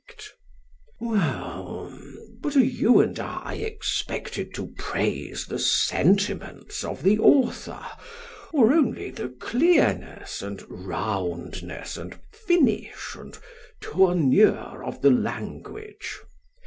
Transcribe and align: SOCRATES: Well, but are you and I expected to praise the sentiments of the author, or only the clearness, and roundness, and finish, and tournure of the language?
SOCRATES: 0.09 0.31
Well, 0.99 1.99
but 2.41 2.55
are 2.55 2.59
you 2.63 3.01
and 3.01 3.19
I 3.19 3.53
expected 3.57 4.51
to 4.55 4.73
praise 4.79 5.45
the 5.45 5.59
sentiments 5.59 6.83
of 6.83 7.03
the 7.03 7.19
author, 7.19 7.85
or 8.51 8.73
only 8.73 9.11
the 9.11 9.29
clearness, 9.29 10.41
and 10.41 10.59
roundness, 10.67 11.97
and 11.97 12.17
finish, 12.31 13.13
and 13.15 13.37
tournure 13.79 14.83
of 14.83 15.03
the 15.03 15.11
language? 15.11 16.17